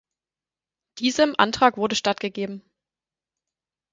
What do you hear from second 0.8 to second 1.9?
Diesem Antrag